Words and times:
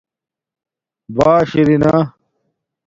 بݳݽ 1.15 1.49
ارنݳ 1.61 1.93